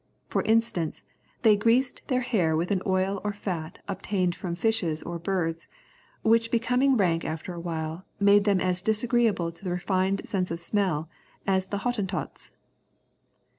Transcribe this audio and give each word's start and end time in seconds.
For 0.29 0.41
instance, 0.41 1.03
they 1.43 1.55
greased 1.55 2.01
their 2.07 2.21
hair 2.21 2.57
with 2.57 2.71
an 2.71 2.81
oil 2.87 3.21
or 3.23 3.31
fat 3.31 3.77
obtained 3.87 4.33
from 4.33 4.55
fishes 4.55 5.03
or 5.03 5.19
birds, 5.19 5.67
which 6.23 6.49
becoming 6.49 6.97
rank 6.97 7.23
after 7.23 7.53
awhile, 7.53 8.03
made 8.19 8.43
them 8.45 8.59
as 8.59 8.81
disagreeable 8.81 9.51
to 9.51 9.67
a 9.67 9.71
refined 9.71 10.27
sense 10.27 10.49
of 10.49 10.59
smell 10.59 11.07
as 11.45 11.67
the 11.67 11.77
Hottentots. 11.85 12.49